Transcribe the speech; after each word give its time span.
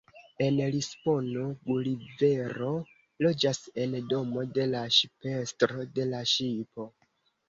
En 0.43 0.55
Lisbono 0.75 1.41
Gulivero 1.65 2.69
loĝas 3.25 3.59
en 3.83 3.93
domo 4.13 4.45
de 4.55 4.65
la 4.71 4.81
ŝipestro 4.95 5.85
de 5.99 6.07
la 6.15 6.23
ŝipo. 6.33 6.87